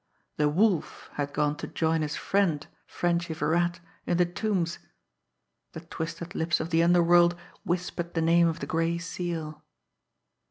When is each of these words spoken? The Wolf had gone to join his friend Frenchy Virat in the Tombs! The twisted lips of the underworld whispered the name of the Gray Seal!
The 0.37 0.49
Wolf 0.49 1.11
had 1.13 1.31
gone 1.31 1.57
to 1.57 1.67
join 1.67 2.01
his 2.01 2.15
friend 2.15 2.65
Frenchy 2.87 3.35
Virat 3.35 3.79
in 4.07 4.17
the 4.17 4.25
Tombs! 4.25 4.79
The 5.73 5.81
twisted 5.81 6.33
lips 6.33 6.59
of 6.59 6.71
the 6.71 6.81
underworld 6.81 7.35
whispered 7.63 8.15
the 8.15 8.21
name 8.23 8.47
of 8.47 8.61
the 8.61 8.65
Gray 8.65 8.97
Seal! 8.97 9.63